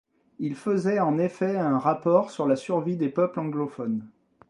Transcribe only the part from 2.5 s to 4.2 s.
survie des peuples anglophones.